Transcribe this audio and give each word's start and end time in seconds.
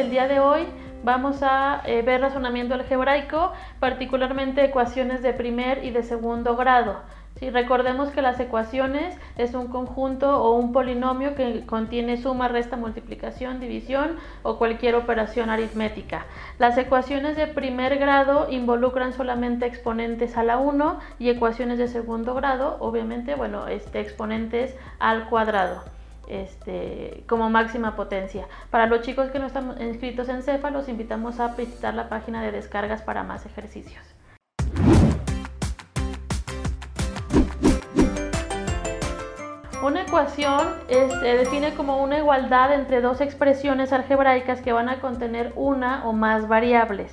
el 0.00 0.10
día 0.10 0.28
de 0.28 0.40
hoy 0.40 0.66
vamos 1.04 1.42
a 1.42 1.82
eh, 1.84 2.00
ver 2.00 2.22
razonamiento 2.22 2.72
algebraico, 2.72 3.52
particularmente 3.80 4.64
ecuaciones 4.64 5.20
de 5.20 5.34
primer 5.34 5.84
y 5.84 5.90
de 5.90 6.02
segundo 6.02 6.56
grado. 6.56 6.96
Si 7.38 7.50
recordemos 7.50 8.08
que 8.10 8.22
las 8.22 8.40
ecuaciones 8.40 9.14
es 9.36 9.52
un 9.52 9.66
conjunto 9.68 10.42
o 10.42 10.56
un 10.56 10.72
polinomio 10.72 11.34
que 11.34 11.66
contiene 11.66 12.16
suma, 12.16 12.48
resta, 12.48 12.76
multiplicación, 12.76 13.60
división 13.60 14.16
o 14.42 14.56
cualquier 14.56 14.94
operación 14.94 15.50
aritmética. 15.50 16.24
Las 16.58 16.78
ecuaciones 16.78 17.36
de 17.36 17.46
primer 17.46 17.98
grado 17.98 18.46
involucran 18.50 19.12
solamente 19.12 19.66
exponentes 19.66 20.38
a 20.38 20.42
la 20.42 20.56
1 20.56 20.98
y 21.18 21.28
ecuaciones 21.28 21.78
de 21.78 21.88
segundo 21.88 22.34
grado, 22.34 22.78
obviamente, 22.80 23.34
bueno, 23.34 23.68
este, 23.68 24.00
exponentes 24.00 24.74
al 24.98 25.28
cuadrado. 25.28 25.99
Este, 26.30 27.24
como 27.28 27.50
máxima 27.50 27.96
potencia. 27.96 28.46
Para 28.70 28.86
los 28.86 29.00
chicos 29.00 29.32
que 29.32 29.40
no 29.40 29.46
están 29.46 29.74
inscritos 29.82 30.28
en 30.28 30.44
CEFA, 30.44 30.70
los 30.70 30.88
invitamos 30.88 31.40
a 31.40 31.48
visitar 31.56 31.92
la 31.92 32.08
página 32.08 32.40
de 32.40 32.52
descargas 32.52 33.02
para 33.02 33.24
más 33.24 33.46
ejercicios. 33.46 34.04
Una 39.82 40.02
ecuación 40.02 40.68
se 40.88 41.36
define 41.36 41.74
como 41.74 42.00
una 42.00 42.18
igualdad 42.18 42.74
entre 42.74 43.00
dos 43.00 43.20
expresiones 43.20 43.92
algebraicas 43.92 44.60
que 44.60 44.72
van 44.72 44.88
a 44.88 45.00
contener 45.00 45.52
una 45.56 46.06
o 46.06 46.12
más 46.12 46.46
variables. 46.46 47.10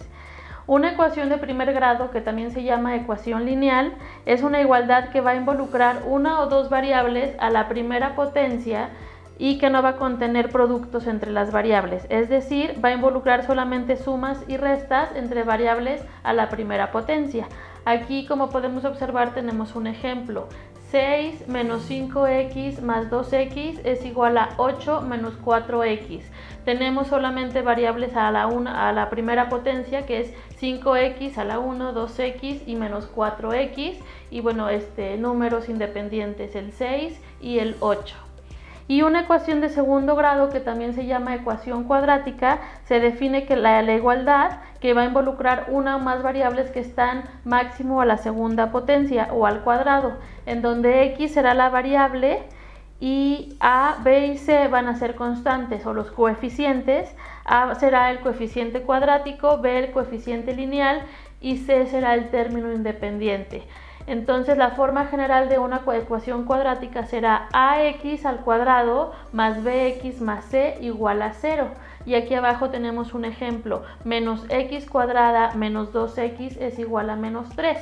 Una 0.67 0.91
ecuación 0.91 1.29
de 1.29 1.37
primer 1.37 1.71
grado, 1.71 2.11
que 2.11 2.19
también 2.19 2.51
se 2.51 2.61
llama 2.61 2.97
ecuación 2.97 3.45
lineal, 3.45 3.93
es 4.25 4.43
una 4.43 4.59
igualdad 4.59 5.11
que 5.11 5.21
va 5.21 5.31
a 5.31 5.35
involucrar 5.35 6.01
una 6.05 6.41
o 6.41 6.47
dos 6.47 6.69
variables 6.69 7.33
a 7.39 7.49
la 7.49 7.69
primera 7.69 8.15
potencia 8.15 8.89
y 9.37 9.59
que 9.59 9.69
no 9.69 9.81
va 9.81 9.89
a 9.89 9.95
contener 9.95 10.49
productos 10.49 11.07
entre 11.07 11.31
las 11.31 11.53
variables, 11.53 12.05
es 12.09 12.27
decir, 12.27 12.75
va 12.83 12.89
a 12.89 12.93
involucrar 12.93 13.45
solamente 13.45 13.95
sumas 13.95 14.43
y 14.49 14.57
restas 14.57 15.15
entre 15.15 15.43
variables 15.43 16.03
a 16.23 16.33
la 16.33 16.49
primera 16.49 16.91
potencia. 16.91 17.47
Aquí, 17.85 18.25
como 18.25 18.49
podemos 18.49 18.83
observar, 18.83 19.33
tenemos 19.33 19.73
un 19.73 19.87
ejemplo. 19.87 20.49
6 20.91 21.49
menos 21.49 21.89
5x 21.89 22.81
más 22.81 23.09
2x 23.09 23.81
es 23.83 24.05
igual 24.05 24.37
a 24.37 24.53
8 24.57 25.01
menos 25.01 25.33
4x. 25.43 26.21
Tenemos 26.63 27.07
solamente 27.07 27.61
variables 27.61 28.15
a 28.15 28.31
la, 28.31 28.43
a 28.43 28.93
la 28.93 29.09
primera 29.09 29.49
potencia 29.49 30.05
que 30.05 30.21
es 30.21 30.33
5x 30.61 31.37
a 31.37 31.43
la 31.43 31.59
1, 31.59 31.93
2x 31.93 32.61
y 32.65 32.75
menos 32.75 33.13
4x. 33.13 33.95
Y 34.31 34.39
bueno, 34.41 34.69
este, 34.69 35.17
números 35.17 35.67
independientes, 35.67 36.55
el 36.55 36.71
6 36.71 37.19
y 37.41 37.59
el 37.59 37.75
8. 37.79 38.26
Y 38.89 39.01
una 39.01 39.21
ecuación 39.21 39.59
de 39.59 39.67
segundo 39.67 40.15
grado, 40.15 40.49
que 40.49 40.61
también 40.61 40.93
se 40.93 41.05
llama 41.05 41.35
ecuación 41.35 41.83
cuadrática, 41.83 42.59
se 42.85 43.01
define 43.01 43.45
que 43.45 43.57
la, 43.57 43.83
igualdad 43.93 44.59
que 44.79 44.93
va 44.93 45.01
a 45.01 45.05
involucrar 45.05 45.65
una 45.69 45.97
o 45.97 45.99
más 45.99 46.23
variables 46.23 46.71
que 46.71 46.79
están 46.79 47.23
máximo 47.43 47.99
a 47.99 48.05
la 48.05 48.17
segunda 48.17 48.71
potencia 48.71 49.27
o 49.33 49.45
al 49.45 49.61
cuadrado, 49.63 50.13
en 50.45 50.61
donde 50.61 51.03
x 51.03 51.33
será 51.33 51.53
la 51.53 51.69
variable 51.69 52.43
y 53.01 53.57
a, 53.59 53.97
b 54.03 54.27
y 54.27 54.37
c 54.37 54.69
van 54.69 54.87
a 54.87 54.95
ser 54.95 55.15
constantes 55.15 55.85
o 55.85 55.93
los 55.93 56.09
coeficientes. 56.11 57.13
a 57.45 57.75
será 57.75 58.09
el 58.09 58.21
coeficiente 58.21 58.81
cuadrático, 58.83 59.57
b 59.57 59.79
el 59.79 59.91
coeficiente 59.91 60.55
lineal 60.55 61.01
y 61.41 61.57
c 61.57 61.87
será 61.87 62.13
el 62.13 62.29
término 62.29 62.71
independiente. 62.71 63.63
Entonces 64.07 64.57
la 64.57 64.71
forma 64.71 65.05
general 65.05 65.49
de 65.49 65.59
una 65.59 65.81
ecuación 65.93 66.45
cuadrática 66.45 67.05
será 67.05 67.49
ax 67.51 68.25
al 68.25 68.39
cuadrado 68.39 69.13
más 69.33 69.63
bx 69.63 70.21
más 70.21 70.45
c 70.45 70.77
igual 70.81 71.21
a 71.21 71.33
0. 71.33 71.67
Y 72.05 72.15
aquí 72.15 72.33
abajo 72.33 72.69
tenemos 72.69 73.13
un 73.13 73.25
ejemplo, 73.25 73.83
menos 74.05 74.45
x 74.47 74.89
cuadrada 74.89 75.53
menos 75.55 75.93
2x 75.93 76.57
es 76.61 76.79
igual 76.79 77.09
a 77.09 77.17
menos 77.17 77.49
3. 77.55 77.77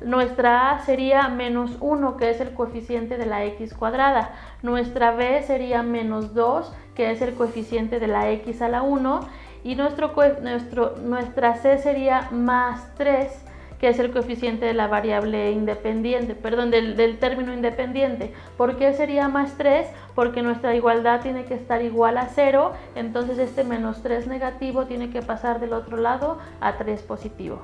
Nuestra 0.00 0.70
a 0.70 0.80
sería 0.80 1.28
menos 1.28 1.76
1, 1.80 2.16
que 2.16 2.30
es 2.30 2.40
el 2.40 2.54
coeficiente 2.54 3.16
de 3.16 3.26
la 3.26 3.44
x 3.44 3.74
cuadrada. 3.74 4.30
Nuestra 4.62 5.12
b 5.12 5.42
sería 5.42 5.82
menos 5.82 6.34
2, 6.34 6.72
que 6.94 7.10
es 7.10 7.22
el 7.22 7.34
coeficiente 7.34 8.00
de 8.00 8.06
la 8.08 8.30
x 8.30 8.62
a 8.62 8.68
la 8.68 8.82
1. 8.82 9.20
Y 9.64 9.74
nuestro, 9.74 10.12
nuestro, 10.40 10.96
nuestra 10.98 11.56
c 11.56 11.78
sería 11.78 12.28
más 12.30 12.94
3, 12.96 13.44
que 13.78 13.88
es 13.88 13.98
el 13.98 14.10
coeficiente 14.10 14.66
de 14.66 14.74
la 14.74 14.88
variable 14.88 15.52
independiente, 15.52 16.34
perdón, 16.34 16.70
del, 16.70 17.18
término 17.18 17.52
independiente. 17.52 18.32
¿Por 18.56 18.76
qué 18.76 18.92
sería 18.92 19.28
más 19.28 19.56
3? 19.56 19.86
Porque 20.14 20.42
nuestra 20.42 20.74
igualdad 20.74 21.20
tiene 21.20 21.44
que 21.44 21.54
estar 21.54 21.82
igual 21.82 22.18
a 22.18 22.26
0, 22.26 22.72
entonces 22.94 23.38
este 23.38 23.64
menos 23.64 24.02
3 24.02 24.26
negativo 24.26 24.86
tiene 24.86 25.10
que 25.10 25.22
pasar 25.22 25.60
del 25.60 25.72
otro 25.72 25.96
lado 25.96 26.38
a 26.60 26.76
3 26.76 27.02
positivo. 27.02 27.60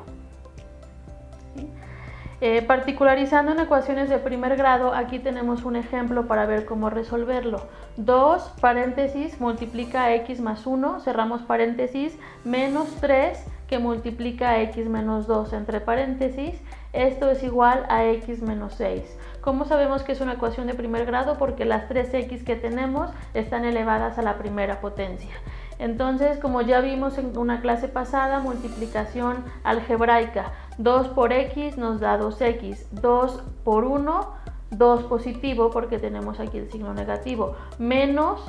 Eh, 2.41 2.63
particularizando 2.63 3.53
en 3.53 3.61
ecuaciones 3.61 4.11
de 4.11 4.19
primer 4.19 4.57
grado, 4.57 4.93
aquí 4.93 5.19
tenemos 5.19 5.65
un 5.65 5.77
ejemplo 5.77 6.27
para 6.27 6.47
ver 6.47 6.67
cómo 6.67 6.91
resolverlo. 6.91 7.63
2 7.97 8.53
paréntesis 8.61 9.41
multiplica 9.41 10.13
x 10.15 10.41
más 10.41 10.67
1, 10.67 11.01
cerramos 11.01 11.43
paréntesis, 11.43 12.19
menos 12.45 12.89
3 13.01 13.45
que 13.75 13.81
multiplica 13.81 14.61
x 14.61 14.89
menos 14.89 15.27
2 15.27 15.53
entre 15.53 15.81
paréntesis, 15.81 16.55
esto 16.93 17.29
es 17.29 17.43
igual 17.43 17.85
a 17.89 18.05
x 18.05 18.41
menos 18.41 18.75
6. 18.75 19.03
¿Cómo 19.41 19.65
sabemos 19.65 20.05
que 20.05 20.13
es 20.13 20.21
una 20.21 20.35
ecuación 20.35 20.69
de 20.69 20.75
primer 20.75 21.07
grado? 21.07 21.39
Porque 21.39 21.65
las 21.65 21.89
3x 21.89 22.45
que 22.45 22.55
tenemos 22.55 23.11
están 23.35 23.65
elevadas 23.65 24.17
a 24.17 24.23
la 24.23 24.39
primera 24.39 24.81
potencia. 24.81 25.35
Entonces, 25.81 26.39
como 26.39 26.61
ya 26.61 26.81
vimos 26.83 27.19
en 27.19 27.37
una 27.37 27.61
clase 27.61 27.89
pasada, 27.89 28.39
multiplicación 28.39 29.43
algebraica. 29.65 30.53
2 30.79 31.09
por 31.09 31.33
x 31.33 31.77
nos 31.77 31.99
da 31.99 32.17
2x. 32.17 32.87
2 32.93 33.43
por 33.65 33.87
1, 33.87 34.35
2 34.71 35.03
positivo 35.03 35.71
porque 35.73 35.99
tenemos 35.99 36.39
aquí 36.39 36.59
el 36.59 36.71
signo 36.71 36.95
negativo. 36.95 37.57
Menos 37.81 38.41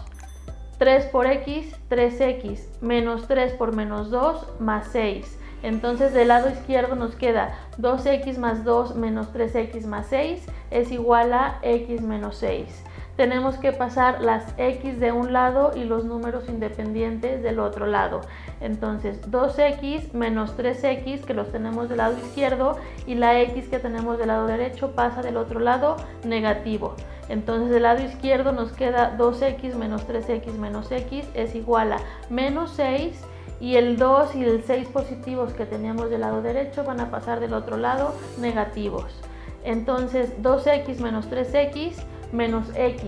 3 0.86 1.06
por 1.08 1.26
x, 1.26 1.76
3x, 1.90 2.60
menos 2.80 3.28
3 3.28 3.54
por 3.54 3.76
menos 3.76 4.12
2, 4.12 4.60
más 4.60 4.90
6. 4.92 5.40
Entonces 5.64 6.14
del 6.14 6.28
lado 6.28 6.48
izquierdo 6.48 6.96
nos 6.96 7.16
queda 7.16 7.58
2x 7.80 8.38
más 8.38 8.64
2 8.64 8.96
menos 8.96 9.34
3x 9.34 9.88
más 9.88 10.06
6 10.12 10.46
es 10.70 10.92
igual 10.92 11.34
a 11.34 11.58
x 11.64 12.02
menos 12.02 12.38
6 12.38 12.68
tenemos 13.16 13.58
que 13.58 13.72
pasar 13.72 14.22
las 14.22 14.54
x 14.58 15.00
de 15.00 15.12
un 15.12 15.32
lado 15.32 15.72
y 15.76 15.84
los 15.84 16.04
números 16.06 16.50
independientes 16.50 17.42
del 17.44 17.60
otro 17.60 17.86
lado. 17.86 18.22
Entonces 18.60 19.22
2x 19.30 20.14
menos 20.14 20.58
3x 20.58 21.24
que 21.24 21.34
los 21.34 21.52
tenemos 21.52 21.88
del 21.88 22.00
lado 22.00 22.18
izquierdo 22.18 22.78
y 23.08 23.16
la 23.16 23.40
x 23.42 23.68
que 23.70 23.80
tenemos 23.80 24.18
del 24.18 24.28
lado 24.28 24.48
derecho 24.48 24.92
pasa 24.92 25.22
del 25.22 25.38
otro 25.38 25.60
lado 25.60 25.96
negativo. 26.24 26.96
Entonces 27.30 27.70
del 27.70 27.84
lado 27.84 28.04
izquierdo 28.04 28.52
nos 28.52 28.72
queda 28.72 29.18
2x 29.18 29.76
menos 29.76 30.08
3x 30.08 30.54
menos 30.54 30.92
x 30.92 31.26
es 31.34 31.56
igual 31.56 31.94
a 31.94 31.98
menos 32.30 32.74
6 32.76 33.20
y 33.62 33.78
el 33.78 33.98
2 33.98 34.36
y 34.36 34.44
el 34.44 34.64
6 34.64 34.90
positivos 34.90 35.54
que 35.54 35.66
teníamos 35.66 36.10
del 36.10 36.22
lado 36.22 36.42
derecho 36.42 36.84
van 36.84 37.00
a 37.00 37.10
pasar 37.10 37.40
del 37.40 37.54
otro 37.54 37.78
lado 37.78 38.14
negativos. 38.40 39.22
Entonces 39.64 40.34
2x 40.44 41.00
menos 41.00 41.30
3x 41.30 41.96
menos 42.36 42.72
x 42.76 43.02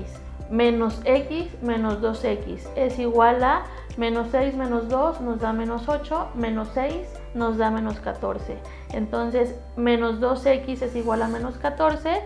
menos 0.50 1.02
x 1.04 1.50
menos 1.62 2.02
2x 2.02 2.70
es 2.76 3.00
igual 3.00 3.44
a 3.44 3.66
menos 3.98 4.28
6 4.32 4.56
menos 4.56 4.88
2 4.90 5.22
nos 5.22 5.40
da 5.40 5.52
menos 5.52 5.90
8, 5.90 6.30
menos 6.36 6.70
6 6.74 6.94
nos 7.34 7.58
da 7.58 7.72
menos 7.72 8.00
14. 8.00 8.58
Entonces 8.94 9.56
menos 9.76 10.20
2x 10.22 10.82
es 10.84 10.96
igual 10.96 11.24
a 11.24 11.28
menos 11.28 11.58
14. 11.58 12.22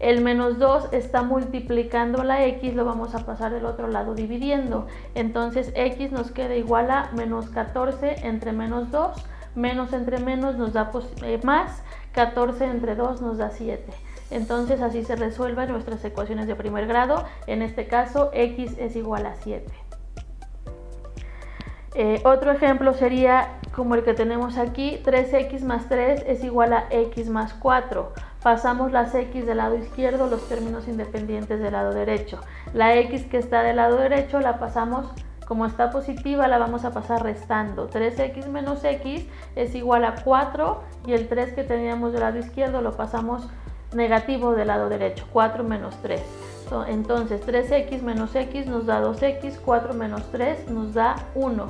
El 0.00 0.20
menos 0.20 0.58
2 0.58 0.92
está 0.92 1.22
multiplicando 1.22 2.24
la 2.24 2.44
x, 2.44 2.74
lo 2.74 2.84
vamos 2.84 3.14
a 3.14 3.24
pasar 3.24 3.52
del 3.52 3.64
otro 3.64 3.88
lado 3.88 4.14
dividiendo. 4.14 4.86
Entonces 5.14 5.72
x 5.74 6.12
nos 6.12 6.30
queda 6.30 6.54
igual 6.56 6.90
a 6.90 7.10
menos 7.12 7.48
14 7.48 8.26
entre 8.26 8.52
menos 8.52 8.90
2, 8.90 9.16
menos 9.54 9.92
entre 9.92 10.18
menos 10.18 10.56
nos 10.56 10.74
da 10.74 10.90
eh, 11.22 11.40
más, 11.42 11.82
14 12.12 12.66
entre 12.66 12.96
2 12.96 13.22
nos 13.22 13.38
da 13.38 13.50
7. 13.50 13.82
Entonces 14.30 14.80
así 14.80 15.04
se 15.04 15.16
resuelven 15.16 15.70
nuestras 15.70 16.04
ecuaciones 16.04 16.46
de 16.46 16.56
primer 16.56 16.86
grado. 16.86 17.24
En 17.46 17.62
este 17.62 17.86
caso, 17.86 18.30
x 18.32 18.76
es 18.78 18.96
igual 18.96 19.26
a 19.26 19.34
7. 19.36 19.64
Eh, 21.96 22.20
otro 22.24 22.50
ejemplo 22.50 22.92
sería 22.94 23.60
como 23.72 23.94
el 23.94 24.02
que 24.02 24.14
tenemos 24.14 24.58
aquí, 24.58 25.00
3x 25.04 25.62
más 25.62 25.88
3 25.88 26.24
es 26.26 26.42
igual 26.42 26.72
a 26.72 26.86
x 26.90 27.28
más 27.28 27.54
4. 27.54 28.12
Pasamos 28.42 28.90
las 28.90 29.14
x 29.14 29.46
del 29.46 29.58
lado 29.58 29.76
izquierdo, 29.76 30.26
los 30.26 30.48
términos 30.48 30.88
independientes 30.88 31.60
del 31.60 31.72
lado 31.72 31.92
derecho. 31.92 32.40
La 32.72 32.96
x 32.96 33.24
que 33.26 33.38
está 33.38 33.62
del 33.62 33.76
lado 33.76 33.96
derecho 33.96 34.40
la 34.40 34.58
pasamos, 34.58 35.06
como 35.46 35.66
está 35.66 35.90
positiva, 35.90 36.48
la 36.48 36.58
vamos 36.58 36.84
a 36.84 36.90
pasar 36.90 37.22
restando. 37.22 37.88
3x 37.88 38.48
menos 38.48 38.82
x 38.84 39.26
es 39.54 39.74
igual 39.76 40.04
a 40.04 40.16
4 40.24 40.82
y 41.06 41.12
el 41.12 41.28
3 41.28 41.52
que 41.52 41.62
teníamos 41.62 42.12
del 42.12 42.22
lado 42.22 42.38
izquierdo 42.38 42.80
lo 42.80 42.96
pasamos 42.96 43.48
negativo 43.94 44.54
del 44.54 44.68
lado 44.68 44.88
derecho, 44.88 45.26
4 45.32 45.64
menos 45.64 45.94
3. 46.02 46.20
Entonces 46.88 47.46
3x 47.46 48.02
menos 48.02 48.34
x 48.34 48.66
nos 48.66 48.86
da 48.86 49.02
2x, 49.02 49.58
4 49.64 49.94
menos 49.94 50.22
3 50.32 50.70
nos 50.70 50.94
da 50.94 51.16
1. 51.34 51.66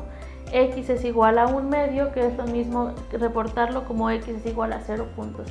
x 0.52 0.90
es 0.90 1.04
igual 1.04 1.38
a 1.38 1.46
un 1.46 1.68
medio, 1.68 2.12
que 2.12 2.26
es 2.26 2.36
lo 2.36 2.44
mismo 2.44 2.92
reportarlo 3.12 3.84
como 3.84 4.10
x 4.10 4.28
es 4.28 4.46
igual 4.46 4.72
a 4.72 4.80
0.5. 4.80 5.44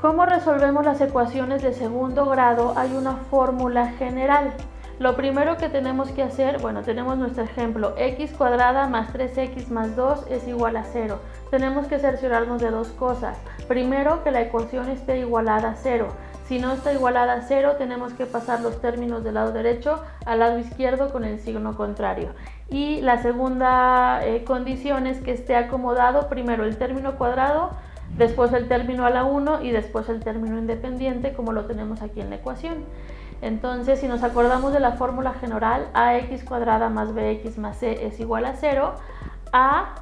¿Cómo 0.00 0.26
resolvemos 0.26 0.84
las 0.84 1.00
ecuaciones 1.00 1.62
de 1.62 1.72
segundo 1.72 2.26
grado? 2.26 2.74
Hay 2.76 2.92
una 2.92 3.16
fórmula 3.30 3.92
general. 3.92 4.52
Lo 4.98 5.14
primero 5.14 5.58
que 5.58 5.68
tenemos 5.68 6.10
que 6.10 6.22
hacer, 6.22 6.58
bueno, 6.62 6.80
tenemos 6.80 7.18
nuestro 7.18 7.44
ejemplo, 7.44 7.92
x 7.98 8.32
cuadrada 8.32 8.88
más 8.88 9.12
3x 9.12 9.68
más 9.68 9.94
2 9.94 10.24
es 10.30 10.48
igual 10.48 10.74
a 10.78 10.84
0. 10.84 11.20
Tenemos 11.50 11.86
que 11.86 11.98
cerciorarnos 11.98 12.62
de 12.62 12.70
dos 12.70 12.88
cosas. 12.88 13.36
Primero, 13.68 14.24
que 14.24 14.30
la 14.30 14.40
ecuación 14.40 14.88
esté 14.88 15.18
igualada 15.18 15.72
a 15.72 15.74
0. 15.74 16.08
Si 16.48 16.58
no 16.58 16.72
está 16.72 16.94
igualada 16.94 17.34
a 17.34 17.42
0, 17.42 17.74
tenemos 17.76 18.14
que 18.14 18.24
pasar 18.24 18.62
los 18.62 18.80
términos 18.80 19.22
del 19.22 19.34
lado 19.34 19.52
derecho 19.52 20.00
al 20.24 20.38
lado 20.38 20.58
izquierdo 20.58 21.12
con 21.12 21.24
el 21.24 21.40
signo 21.40 21.76
contrario. 21.76 22.30
Y 22.70 23.02
la 23.02 23.20
segunda 23.20 24.24
eh, 24.24 24.44
condición 24.44 25.06
es 25.06 25.20
que 25.20 25.32
esté 25.32 25.56
acomodado 25.56 26.30
primero 26.30 26.64
el 26.64 26.78
término 26.78 27.18
cuadrado, 27.18 27.72
después 28.16 28.50
el 28.54 28.66
término 28.66 29.04
a 29.04 29.10
la 29.10 29.24
1 29.24 29.62
y 29.62 29.72
después 29.72 30.08
el 30.08 30.20
término 30.20 30.56
independiente 30.56 31.34
como 31.34 31.52
lo 31.52 31.66
tenemos 31.66 32.00
aquí 32.00 32.22
en 32.22 32.30
la 32.30 32.36
ecuación. 32.36 32.84
Entonces, 33.42 34.00
si 34.00 34.08
nos 34.08 34.22
acordamos 34.22 34.72
de 34.72 34.80
la 34.80 34.92
fórmula 34.92 35.34
general, 35.34 35.88
ax 35.94 36.44
cuadrada 36.44 36.88
más 36.88 37.14
bx 37.14 37.58
más 37.58 37.78
c 37.78 38.06
es 38.06 38.18
igual 38.20 38.44
a 38.44 38.54
0, 38.54 38.94
a 39.52 39.94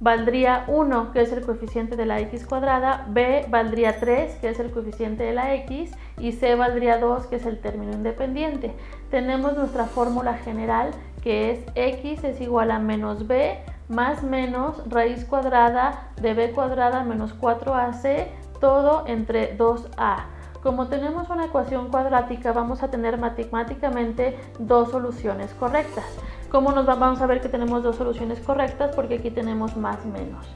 valdría 0.00 0.64
1, 0.66 1.12
que 1.12 1.20
es 1.20 1.32
el 1.32 1.44
coeficiente 1.44 1.94
de 1.94 2.06
la 2.06 2.18
x 2.20 2.44
cuadrada, 2.44 3.06
b 3.08 3.46
valdría 3.48 4.00
3, 4.00 4.34
que 4.40 4.48
es 4.48 4.58
el 4.58 4.72
coeficiente 4.72 5.22
de 5.22 5.32
la 5.32 5.54
x, 5.54 5.92
y 6.18 6.32
c 6.32 6.56
valdría 6.56 6.98
2, 6.98 7.26
que 7.28 7.36
es 7.36 7.46
el 7.46 7.60
término 7.60 7.92
independiente. 7.92 8.74
Tenemos 9.10 9.56
nuestra 9.56 9.84
fórmula 9.84 10.34
general, 10.34 10.90
que 11.22 11.52
es 11.52 11.60
x 11.76 12.24
es 12.24 12.40
igual 12.40 12.72
a 12.72 12.80
menos 12.80 13.28
b 13.28 13.58
más 13.88 14.22
menos 14.22 14.82
raíz 14.88 15.24
cuadrada 15.24 16.08
de 16.20 16.34
b 16.34 16.50
cuadrada 16.50 17.04
menos 17.04 17.38
4ac, 17.38 18.26
todo 18.60 19.04
entre 19.06 19.56
2a. 19.56 20.24
Como 20.62 20.86
tenemos 20.86 21.28
una 21.28 21.46
ecuación 21.46 21.88
cuadrática, 21.88 22.52
vamos 22.52 22.84
a 22.84 22.88
tener 22.88 23.18
matemáticamente 23.18 24.38
dos 24.60 24.92
soluciones 24.92 25.52
correctas. 25.54 26.04
¿Cómo 26.52 26.70
nos 26.70 26.86
vamos 26.86 27.20
a 27.20 27.26
ver 27.26 27.40
que 27.40 27.48
tenemos 27.48 27.82
dos 27.82 27.96
soluciones 27.96 28.38
correctas? 28.38 28.94
Porque 28.94 29.16
aquí 29.16 29.32
tenemos 29.32 29.76
más 29.76 30.06
menos. 30.06 30.46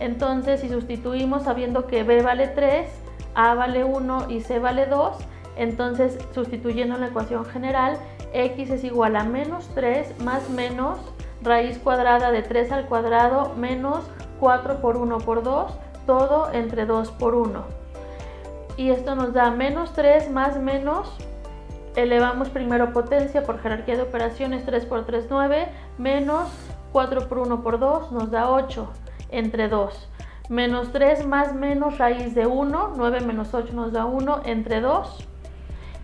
Entonces, 0.00 0.62
si 0.62 0.68
sustituimos 0.68 1.44
sabiendo 1.44 1.86
que 1.86 2.02
b 2.02 2.22
vale 2.22 2.48
3, 2.48 2.90
a 3.36 3.54
vale 3.54 3.84
1 3.84 4.30
y 4.30 4.40
c 4.40 4.58
vale 4.58 4.86
2, 4.86 5.16
entonces 5.56 6.18
sustituyendo 6.34 6.96
en 6.96 7.02
la 7.02 7.06
ecuación 7.06 7.44
general, 7.44 7.96
x 8.32 8.68
es 8.70 8.82
igual 8.82 9.14
a 9.14 9.22
menos 9.22 9.68
3 9.76 10.24
más 10.24 10.50
menos 10.50 10.98
raíz 11.40 11.78
cuadrada 11.78 12.32
de 12.32 12.42
3 12.42 12.72
al 12.72 12.86
cuadrado 12.86 13.54
menos 13.54 14.00
4 14.40 14.80
por 14.80 14.96
1 14.96 15.18
por 15.18 15.44
2, 15.44 15.72
todo 16.04 16.52
entre 16.52 16.84
2 16.84 17.12
por 17.12 17.36
1 17.36 17.83
y 18.76 18.90
esto 18.90 19.14
nos 19.14 19.32
da 19.32 19.50
menos 19.50 19.92
3 19.92 20.30
más 20.30 20.58
menos, 20.58 21.16
elevamos 21.96 22.48
primero 22.48 22.92
potencia 22.92 23.42
por 23.44 23.60
jerarquía 23.60 23.96
de 23.96 24.02
operaciones 24.02 24.64
3 24.64 24.86
por 24.86 25.06
3, 25.06 25.26
9, 25.30 25.68
menos 25.98 26.48
4 26.92 27.28
por 27.28 27.38
1 27.38 27.62
por 27.62 27.78
2 27.78 28.12
nos 28.12 28.30
da 28.30 28.50
8 28.50 28.88
entre 29.30 29.68
2. 29.68 30.10
Menos 30.48 30.92
3 30.92 31.26
más 31.26 31.54
menos 31.54 31.98
raíz 31.98 32.34
de 32.34 32.46
1, 32.46 32.92
9 32.96 33.20
menos 33.20 33.54
8 33.54 33.72
nos 33.72 33.92
da 33.92 34.04
1 34.04 34.42
entre 34.44 34.80
2. 34.80 35.28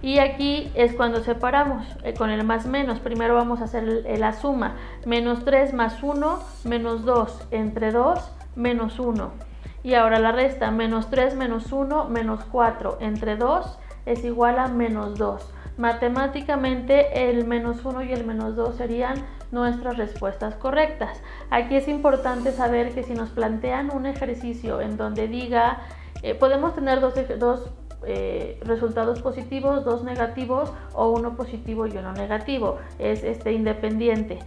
Y 0.02 0.18
aquí 0.18 0.72
es 0.74 0.94
cuando 0.94 1.22
separamos 1.22 1.86
eh, 2.04 2.14
con 2.14 2.30
el 2.30 2.42
más 2.44 2.66
menos. 2.66 3.00
Primero 3.00 3.34
vamos 3.34 3.60
a 3.60 3.64
hacer 3.64 4.04
la 4.18 4.32
suma. 4.32 4.76
Menos 5.04 5.44
3 5.44 5.74
más 5.74 6.02
1, 6.02 6.38
menos 6.64 7.04
2 7.04 7.48
entre 7.50 7.92
2, 7.92 8.32
menos 8.56 8.98
1. 8.98 9.49
Y 9.82 9.94
ahora 9.94 10.18
la 10.18 10.32
resta, 10.32 10.70
menos 10.70 11.08
3 11.10 11.36
menos 11.36 11.72
1 11.72 12.08
menos 12.08 12.44
4 12.50 12.98
entre 13.00 13.36
2 13.36 13.78
es 14.06 14.24
igual 14.24 14.58
a 14.58 14.68
menos 14.68 15.18
2. 15.18 15.54
Matemáticamente 15.78 17.30
el 17.30 17.46
menos 17.46 17.84
1 17.84 18.02
y 18.04 18.12
el 18.12 18.26
menos 18.26 18.56
2 18.56 18.76
serían 18.76 19.14
nuestras 19.50 19.96
respuestas 19.96 20.54
correctas. 20.54 21.22
Aquí 21.50 21.76
es 21.76 21.88
importante 21.88 22.52
saber 22.52 22.92
que 22.94 23.02
si 23.02 23.14
nos 23.14 23.30
plantean 23.30 23.90
un 23.94 24.06
ejercicio 24.06 24.80
en 24.80 24.96
donde 24.96 25.28
diga, 25.28 25.80
eh, 26.22 26.34
podemos 26.34 26.74
tener 26.74 27.00
dos, 27.00 27.14
dos 27.38 27.70
eh, 28.06 28.60
resultados 28.64 29.22
positivos, 29.22 29.84
dos 29.84 30.04
negativos 30.04 30.72
o 30.92 31.10
uno 31.10 31.36
positivo 31.36 31.86
y 31.86 31.96
uno 31.96 32.12
negativo, 32.12 32.78
es 32.98 33.24
este 33.24 33.52
independiente 33.52 34.38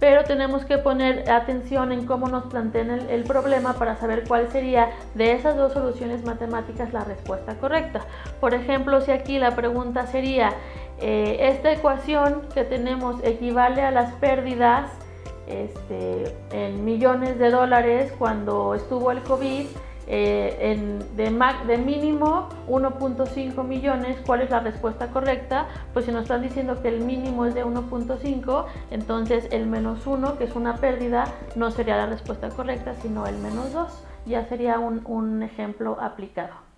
pero 0.00 0.24
tenemos 0.24 0.64
que 0.64 0.78
poner 0.78 1.30
atención 1.30 1.92
en 1.92 2.06
cómo 2.06 2.26
nos 2.26 2.46
plantean 2.46 2.90
el, 2.90 3.24
problema 3.24 3.74
para 3.74 3.96
saber 3.96 4.24
cuál 4.26 4.50
sería 4.50 4.90
de 5.14 5.32
esas 5.32 5.56
dos 5.56 5.74
soluciones 5.74 6.24
matemáticas 6.24 6.92
la 6.92 7.04
respuesta 7.04 7.54
correcta. 7.56 8.00
Por 8.40 8.54
ejemplo, 8.54 9.02
si 9.02 9.12
aquí 9.12 9.38
la 9.38 9.54
pregunta 9.54 10.06
sería, 10.06 10.54
eh, 10.98 11.36
esta 11.52 11.70
ecuación 11.70 12.42
que 12.54 12.64
tenemos 12.64 13.22
equivale 13.22 13.82
a 13.82 13.90
las 13.90 14.12
pérdidas 14.14 14.90
este, 15.46 16.34
en 16.52 16.84
millones 16.84 17.38
de 17.38 17.50
dólares 17.50 18.12
cuando 18.18 18.74
estuvo 18.74 19.10
el 19.10 19.20
COVID, 19.22 19.66
eh, 20.06 20.56
en, 20.60 20.98
de, 21.16 21.30
de, 21.66 21.78
mínimo 21.78 22.48
1.5 22.68 23.64
millones, 23.64 24.18
¿cuál 24.26 24.42
es 24.42 24.50
la 24.50 24.60
respuesta 24.60 25.08
correcta? 25.08 25.68
Pues 25.92 26.06
si 26.06 26.12
nos 26.12 26.22
están 26.22 26.42
diciendo 26.42 26.80
que 26.82 26.88
el 26.88 27.00
mínimo 27.00 27.46
es 27.46 27.54
de 27.54 27.64
1.5, 27.64 28.66
entonces 28.90 29.48
el 29.50 29.66
menos 29.66 30.06
1, 30.06 30.38
que 30.38 30.44
es 30.44 30.56
una 30.56 30.76
pérdida, 30.76 31.24
no 31.56 31.70
sería 31.70 31.96
la 31.96 32.06
respuesta 32.06 32.48
correcta, 32.50 32.94
sino 32.94 33.26
el 33.26 33.36
menos 33.38 33.72
2. 33.72 34.04
Ya 34.26 34.44
sería 34.46 34.78
un 34.78 35.42
ejemplo 35.42 35.96
aplicado. 36.00 36.69